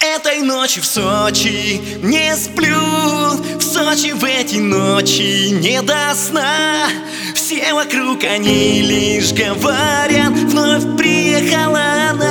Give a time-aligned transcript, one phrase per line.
[0.00, 2.78] Этой ночью в Сочи не сплю.
[3.58, 6.86] В Сочи в эти ночи не до сна.
[7.34, 12.28] Все вокруг они лишь говорят Вновь приехала она.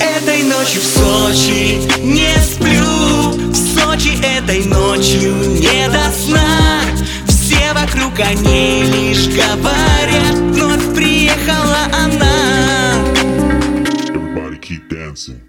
[0.00, 2.82] Этой ночью в Сочи не сплю.
[3.52, 6.80] В Сочи этой ночью не до сна.
[7.28, 10.07] Все вокруг они лишь говорят
[15.08, 15.40] dancing.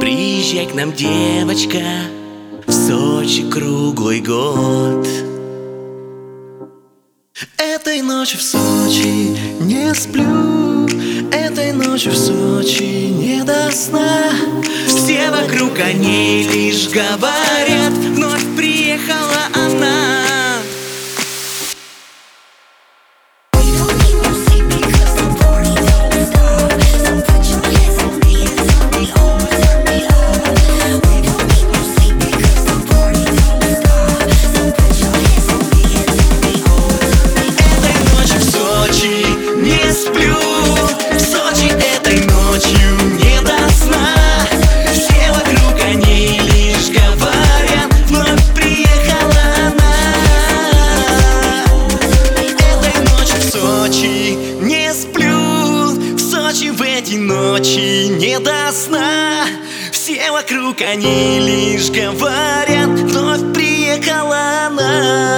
[0.00, 1.82] Приезжай к нам, девочка,
[2.66, 5.06] в Сочи круглый год.
[7.56, 10.86] Этой ночью в Сочи не сплю,
[11.32, 14.30] Этой ночью в Сочи не до сна.
[14.86, 19.27] Все вокруг они лишь говорят, вновь приехал
[57.08, 59.46] эти ночи не до сна.
[59.92, 65.37] Все вокруг они лишь говорят Вновь приехала она.